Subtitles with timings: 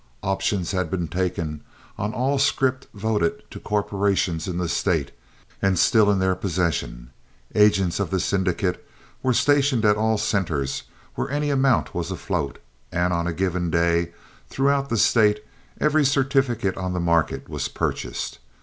[0.23, 1.63] Options had been taken
[1.95, 5.11] on all scrip voted to corporations in the State
[5.61, 7.11] and still in their possession,
[7.53, 8.83] agents of the syndicate
[9.21, 10.81] were stationed at all centres
[11.13, 12.57] where any amount was afloat,
[12.91, 14.11] and on a given day
[14.49, 15.45] throughout the State
[15.79, 18.39] every certificate on the market was purchased.